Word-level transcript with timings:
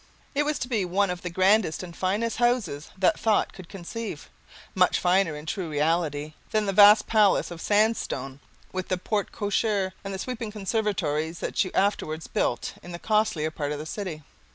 It 0.33 0.45
was 0.47 0.57
to 0.57 0.67
be 0.67 0.83
one 0.83 1.11
of 1.11 1.21
the 1.21 1.29
grandest 1.29 1.83
and 1.83 1.95
finest 1.95 2.37
houses 2.37 2.89
that 2.97 3.19
thought 3.19 3.53
could 3.53 3.69
conceive; 3.69 4.31
much 4.73 4.99
finer, 4.99 5.35
in 5.35 5.45
true 5.45 5.69
reality, 5.69 6.33
than 6.49 6.65
that 6.65 6.73
vast 6.73 7.05
palace 7.05 7.51
of 7.51 7.61
sandstone 7.61 8.39
with 8.71 8.87
the 8.87 8.97
porte 8.97 9.31
cochere 9.31 9.91
and 10.03 10.11
the 10.11 10.17
sweeping 10.17 10.51
conservatories 10.51 11.37
that 11.37 11.63
you 11.63 11.69
afterwards 11.75 12.25
built 12.25 12.73
in 12.81 12.93
the 12.93 12.97
costlier 12.97 13.51
part 13.51 13.71
of 13.71 13.77
the 13.77 13.85
city. 13.85 14.23